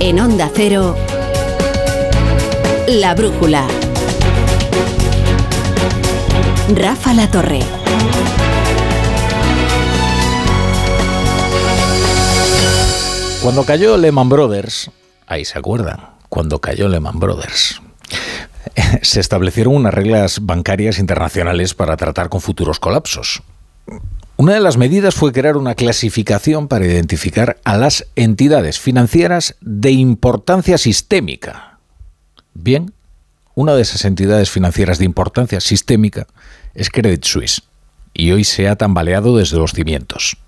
[0.00, 0.96] En Onda Cero,
[2.88, 3.66] La Brújula.
[6.74, 7.60] Rafa La Torre.
[13.42, 14.90] Cuando cayó Lehman Brothers,
[15.26, 17.80] ahí se acuerdan, cuando cayó Lehman Brothers,
[19.02, 23.42] se establecieron unas reglas bancarias internacionales para tratar con futuros colapsos.
[24.40, 29.90] Una de las medidas fue crear una clasificación para identificar a las entidades financieras de
[29.90, 31.78] importancia sistémica.
[32.54, 32.94] Bien,
[33.54, 36.26] una de esas entidades financieras de importancia sistémica
[36.72, 37.64] es Credit Suisse
[38.14, 40.38] y hoy se ha tambaleado desde los cimientos.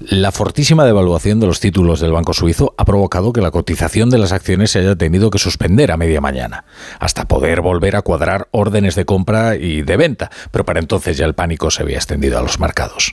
[0.00, 4.18] La fortísima devaluación de los títulos del Banco Suizo ha provocado que la cotización de
[4.18, 6.64] las acciones se haya tenido que suspender a media mañana,
[6.98, 11.26] hasta poder volver a cuadrar órdenes de compra y de venta, pero para entonces ya
[11.26, 13.12] el pánico se había extendido a los mercados.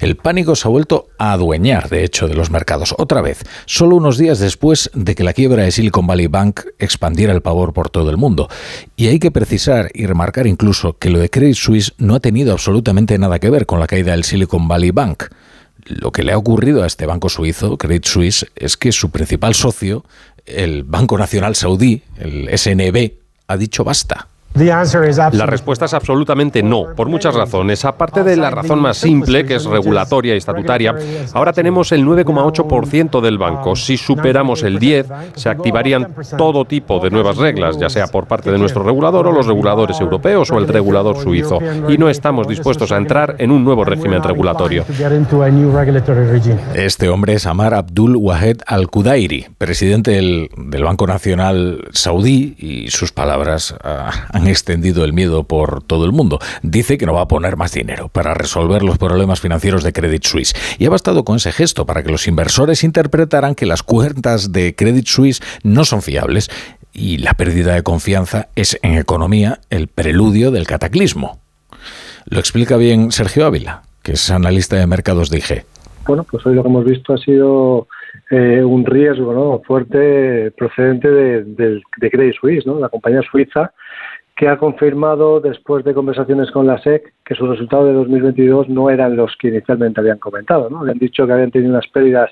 [0.00, 3.96] El pánico se ha vuelto a adueñar, de hecho, de los mercados otra vez, solo
[3.96, 7.90] unos días después de que la quiebra de Silicon Valley Bank expandiera el pavor por
[7.90, 8.48] todo el mundo.
[8.96, 12.52] Y hay que precisar y remarcar incluso que lo de Credit Suisse no ha tenido
[12.52, 15.24] absolutamente nada que ver con la caída del Silicon Valley Bank.
[15.84, 19.54] Lo que le ha ocurrido a este banco suizo, Credit Suisse, es que su principal
[19.54, 20.06] socio,
[20.46, 23.12] el Banco Nacional Saudí, el SNB,
[23.48, 24.28] ha dicho basta.
[24.54, 27.84] La respuesta es absolutamente no, por muchas razones.
[27.84, 30.94] Aparte de la razón más simple, que es regulatoria y estatutaria,
[31.32, 33.76] ahora tenemos el 9,8% del banco.
[33.76, 35.06] Si superamos el 10,
[35.36, 39.32] se activarían todo tipo de nuevas reglas, ya sea por parte de nuestro regulador o
[39.32, 41.58] los reguladores europeos o el regulador suizo.
[41.88, 44.84] Y no estamos dispuestos a entrar en un nuevo régimen regulatorio.
[46.74, 50.50] Este hombre es Amar Abdul Wahed Al-Qudairi, presidente del,
[50.82, 56.38] Banco Nacional Saudí, y sus palabras han extendido el miedo por todo el mundo.
[56.62, 60.24] Dice que no va a poner más dinero para resolver los problemas financieros de Credit
[60.24, 60.54] Suisse.
[60.78, 64.74] Y ha bastado con ese gesto para que los inversores interpretaran que las cuentas de
[64.74, 66.50] Credit Suisse no son fiables
[66.92, 71.38] y la pérdida de confianza es en economía el preludio del cataclismo.
[72.26, 75.64] Lo explica bien Sergio Ávila, que es analista de mercados de IG.
[76.06, 77.86] Bueno, pues hoy lo que hemos visto ha sido
[78.30, 82.78] eh, un riesgo fuerte procedente de, de, Credit Suisse, ¿no?
[82.78, 83.72] la compañía suiza
[84.40, 88.88] que ha confirmado después de conversaciones con la SEC que sus resultados de 2022 no
[88.88, 90.70] eran los que inicialmente habían comentado.
[90.70, 90.80] ¿no?
[90.80, 92.30] Habían dicho que habían tenido unas pérdidas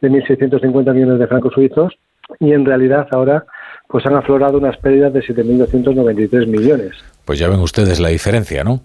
[0.00, 1.92] de 1.650 millones de francos suizos
[2.38, 3.44] y en realidad ahora
[3.88, 6.92] pues han aflorado unas pérdidas de 7.293 millones.
[7.26, 8.80] Pues ya ven ustedes la diferencia, ¿no?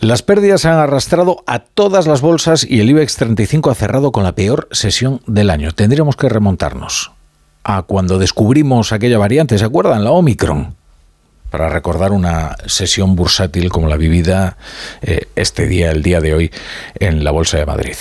[0.00, 4.24] Las pérdidas han arrastrado a todas las bolsas y el IBEX 35 ha cerrado con
[4.24, 5.72] la peor sesión del año.
[5.72, 7.12] Tendríamos que remontarnos
[7.62, 10.02] a cuando descubrimos aquella variante, ¿se acuerdan?
[10.02, 10.77] La Omicron
[11.50, 14.56] para recordar una sesión bursátil como la vivida
[15.02, 16.50] eh, este día, el día de hoy,
[16.98, 17.96] en la Bolsa de Madrid.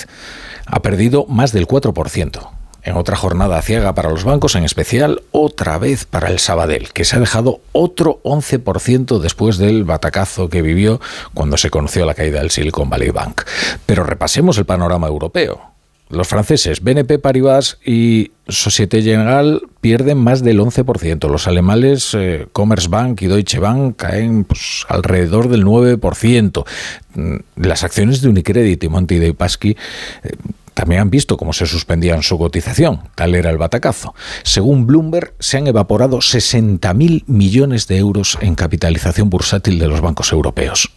[0.66, 2.50] Ha perdido más del 4%.
[2.84, 7.04] En otra jornada ciega para los bancos, en especial otra vez para el Sabadell, que
[7.04, 11.02] se ha dejado otro 11% después del batacazo que vivió
[11.34, 13.42] cuando se conoció la caída del Silicon Valley Bank.
[13.86, 15.77] Pero repasemos el panorama europeo.
[16.10, 21.30] Los franceses BNP Paribas y Societe Generale pierden más del 11%.
[21.30, 26.66] Los alemanes eh, Commerzbank y Deutsche Bank caen pues, alrededor del 9%.
[27.14, 29.76] Mm, las acciones de Unicredit y Monty de Paschi eh,
[30.74, 33.02] también han visto cómo se suspendían su cotización.
[33.16, 34.14] Tal era el batacazo.
[34.44, 40.32] Según Bloomberg, se han evaporado 60.000 millones de euros en capitalización bursátil de los bancos
[40.32, 40.92] europeos.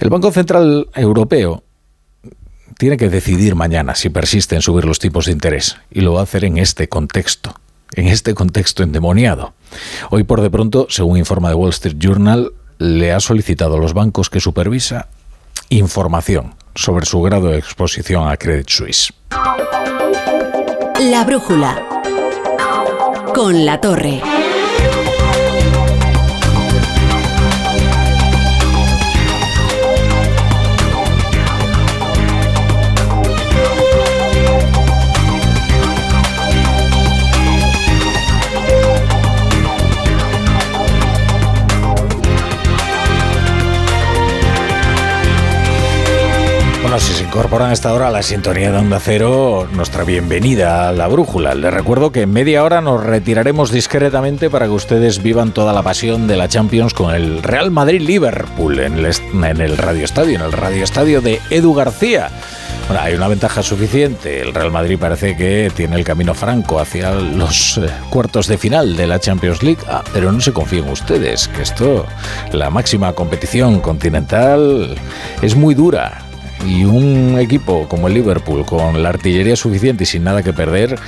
[0.00, 1.64] El Banco Central Europeo
[2.78, 6.20] tiene que decidir mañana si persiste en subir los tipos de interés y lo va
[6.20, 7.54] a hacer en este contexto,
[7.92, 9.52] en este contexto endemoniado.
[10.10, 13.92] Hoy por de pronto, según informa The Wall Street Journal, le ha solicitado a los
[13.92, 15.08] bancos que supervisa
[15.70, 19.12] información sobre su grado de exposición a Credit Suisse.
[21.00, 21.84] La brújula
[23.34, 24.20] con la torre.
[47.38, 51.54] Incorporan esta hora a la sintonía de Onda Cero, nuestra bienvenida a la brújula.
[51.54, 55.84] Les recuerdo que en media hora nos retiraremos discretamente para que ustedes vivan toda la
[55.84, 60.46] pasión de la Champions con el Real Madrid-Liverpool en el, en el Radio Estadio, en
[60.46, 62.28] el Radio Estadio de Edu García.
[62.88, 64.40] Bueno, hay una ventaja suficiente.
[64.40, 68.96] El Real Madrid parece que tiene el camino franco hacia los eh, cuartos de final
[68.96, 69.82] de la Champions League.
[69.88, 72.04] Ah, pero no se confíen ustedes, que esto,
[72.50, 74.96] la máxima competición continental,
[75.40, 76.27] es muy dura
[76.66, 80.98] y un equipo como el Liverpool, con la artillería suficiente y sin nada que perder,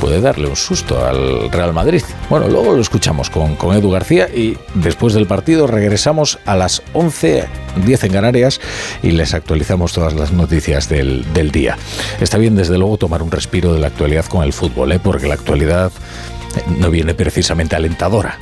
[0.00, 2.02] puede darle un susto al Real Madrid.
[2.28, 6.82] Bueno, luego lo escuchamos con, con Edu García y después del partido regresamos a las
[6.94, 8.60] 11.10 en Canarias
[9.02, 11.76] y les actualizamos todas las noticias del, del día.
[12.20, 15.00] Está bien, desde luego, tomar un respiro de la actualidad con el fútbol, ¿eh?
[15.02, 15.92] porque la actualidad
[16.78, 18.38] no viene precisamente alentadora.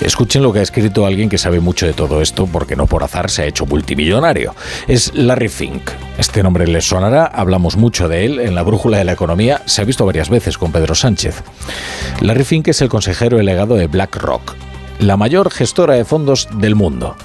[0.00, 3.04] Escuchen lo que ha escrito alguien que sabe mucho de todo esto, porque no por
[3.04, 4.54] azar se ha hecho multimillonario.
[4.88, 5.90] Es Larry Fink.
[6.18, 9.82] Este nombre les sonará, hablamos mucho de él en la Brújula de la Economía, se
[9.82, 11.42] ha visto varias veces con Pedro Sánchez.
[12.20, 14.54] Larry Fink es el consejero delegado de BlackRock,
[14.98, 17.16] la mayor gestora de fondos del mundo.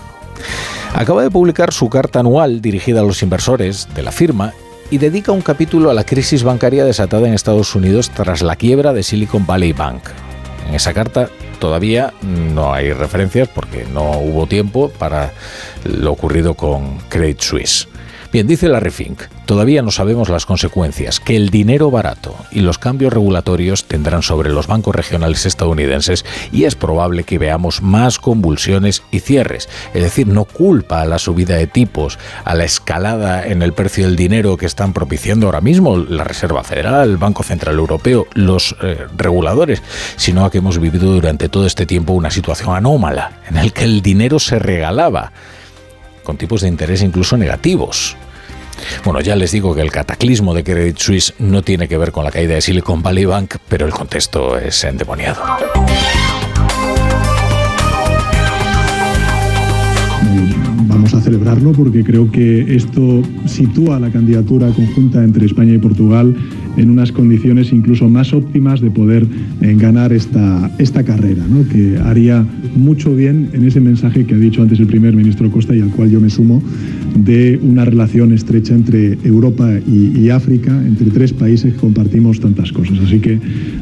[0.94, 4.53] Acaba de publicar su carta anual dirigida a los inversores de la firma
[4.89, 8.94] y dedica un capítulo a la crisis bancaria desatada en Estados Unidos tras la quiebra
[8.94, 10.01] de Silicon Valley Bank.
[10.68, 11.30] En esa carta
[11.60, 15.31] todavía no hay referencias porque no hubo tiempo para
[15.86, 17.88] lo ocurrido con Credit Suisse.
[18.31, 22.78] Bien, dice Larry Fink, todavía no sabemos las consecuencias que el dinero barato y los
[22.78, 29.02] cambios regulatorios tendrán sobre los bancos regionales estadounidenses y es probable que veamos más convulsiones
[29.10, 29.70] y cierres.
[29.96, 34.06] Es decir, no culpa a la subida de tipos, a la escalada en el precio
[34.06, 38.76] del dinero que están propiciando ahora mismo la Reserva Federal, el Banco Central Europeo, los
[38.84, 39.82] eh, reguladores,
[40.18, 43.86] sino a que hemos vivido durante todo este tiempo una situación anómala en la que
[43.86, 45.32] el dinero se regalaba
[46.24, 48.18] con tipos de interés incluso negativos.
[49.03, 52.24] Bueno, ya les digo que el cataclismo de Credit Suisse no tiene que ver con
[52.24, 55.41] la caída de Silicon Valley Bank, pero el contexto es endemoniado.
[60.88, 66.35] Vamos a celebrarlo porque creo que esto sitúa la candidatura conjunta entre España y Portugal
[66.77, 69.27] en unas condiciones incluso más óptimas de poder
[69.62, 71.68] eh, ganar esta, esta carrera, ¿no?
[71.68, 72.45] que haría
[72.75, 75.89] mucho bien en ese mensaje que ha dicho antes el primer ministro Costa y al
[75.89, 76.62] cual yo me sumo,
[77.15, 83.00] de una relación estrecha entre Europa y, África, entre tres países que compartimos tantas cosas.
[83.03, 83.39] Así que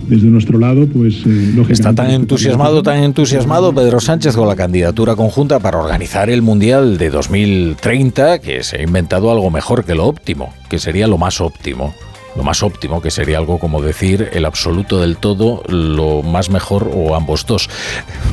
[0.08, 5.16] desde nuestro lado, pues eh, Está tan entusiasmado, tan entusiasmado Pedro Sánchez con la candidatura
[5.16, 10.06] conjunta para organizar el Mundial de 2030 que se ha inventado algo mejor que lo
[10.06, 11.94] óptimo, que sería lo más óptimo
[12.36, 16.92] lo más óptimo, que sería algo como decir el absoluto del todo, lo más mejor
[16.94, 17.70] o ambos dos.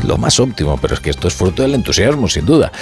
[0.02, 2.72] Lo más óptimo, pero es que esto es fruto del entusiasmo, sin duda.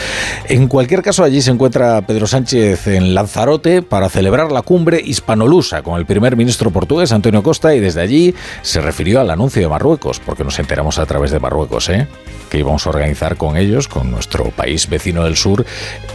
[0.48, 5.82] En cualquier caso, allí se encuentra Pedro Sánchez en Lanzarote para celebrar la cumbre hispanolusa
[5.82, 9.68] con el primer ministro portugués, Antonio Costa, y desde allí se refirió al anuncio de
[9.68, 12.08] Marruecos, porque nos enteramos a través de Marruecos, ¿eh?
[12.50, 15.64] que íbamos a organizar con ellos, con nuestro país vecino del sur,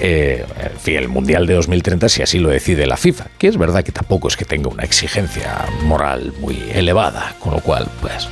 [0.01, 0.46] eh,
[0.86, 4.28] el Mundial de 2030, si así lo decide la FIFA, que es verdad que tampoco
[4.28, 8.30] es que tenga una exigencia moral muy elevada, con lo cual, pues...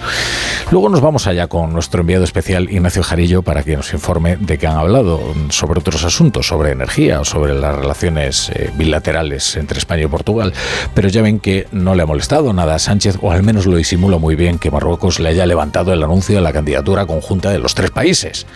[0.72, 4.58] Luego nos vamos allá con nuestro enviado especial Ignacio Jarillo para que nos informe de
[4.58, 9.78] qué han hablado sobre otros asuntos, sobre energía o sobre las relaciones eh, bilaterales entre
[9.78, 10.54] España y Portugal.
[10.96, 13.76] Pero ya ven que no le ha molestado nada a Sánchez, o al menos lo
[13.76, 17.60] disimula muy bien que Marruecos le haya levantado el anuncio de la candidatura conjunta de
[17.60, 18.48] los tres países.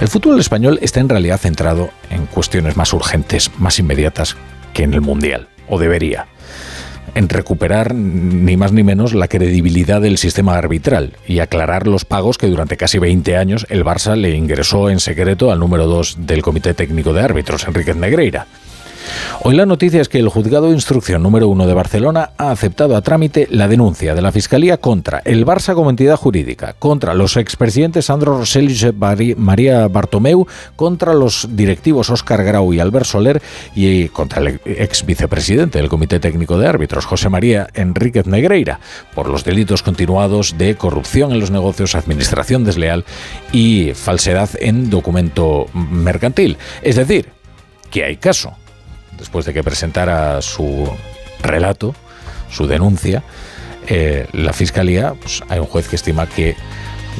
[0.00, 4.36] El fútbol español está en realidad centrado en cuestiones más urgentes, más inmediatas
[4.74, 6.26] que en el Mundial, o debería
[7.14, 12.38] en recuperar ni más ni menos la credibilidad del sistema arbitral y aclarar los pagos
[12.38, 16.42] que durante casi 20 años el Barça le ingresó en secreto al número 2 del
[16.42, 18.46] Comité Técnico de Árbitros, Enrique Negreira.
[19.42, 22.96] Hoy la noticia es que el juzgado de instrucción número uno de Barcelona ha aceptado
[22.96, 27.36] a trámite la denuncia de la Fiscalía contra el Barça como entidad jurídica, contra los
[27.36, 33.42] expresidentes Sandro Rosell y María Bartomeu, contra los directivos Óscar Grau y Albert Soler
[33.74, 38.80] y contra el ex vicepresidente del Comité Técnico de Árbitros, José María Enríquez Negreira,
[39.14, 43.04] por los delitos continuados de corrupción en los negocios, administración desleal
[43.52, 46.56] y falsedad en documento mercantil.
[46.82, 47.28] Es decir,
[47.90, 48.56] que hay caso
[49.22, 50.90] después de que presentara su
[51.40, 51.94] relato,
[52.50, 53.22] su denuncia,
[53.86, 56.56] eh, la fiscalía, pues, hay un juez que estima que,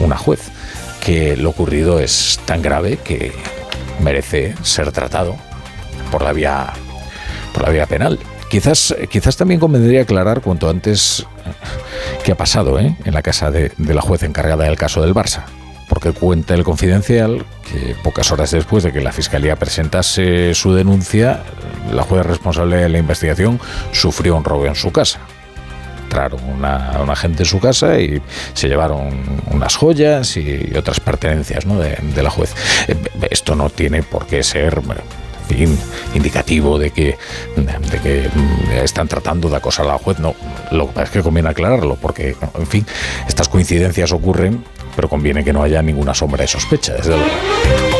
[0.00, 0.50] una juez,
[1.00, 3.32] que lo ocurrido es tan grave que
[4.00, 5.36] merece ser tratado
[6.10, 6.72] por la vía,
[7.54, 8.18] por la vía penal.
[8.50, 11.52] Quizás, quizás también convendría aclarar cuanto antes eh,
[12.24, 12.96] qué ha pasado ¿eh?
[13.04, 15.44] en la casa de, de la juez encargada del caso del Barça
[15.92, 17.44] porque cuenta el confidencial
[18.02, 21.42] pocas horas después de que la Fiscalía presentase su denuncia,
[21.92, 23.60] la jueza responsable de la investigación
[23.92, 25.20] sufrió un robo en su casa.
[26.04, 28.20] Entraron una, una gente en su casa y
[28.52, 32.54] se llevaron unas joyas y otras pertenencias de, la juez.
[32.88, 32.96] Eh,
[33.30, 34.82] esto no tiene por qué ser
[36.14, 37.16] indicativo de que,
[37.56, 38.30] de que
[38.82, 40.18] están tratando de acosar a la juez.
[40.18, 40.34] No,
[40.70, 42.86] lo que pasa es que conviene aclararlo, porque, en fin,
[43.28, 44.64] estas coincidencias ocurren
[44.94, 47.91] pero conviene que no haya ninguna sombra de sospecha, desde luego.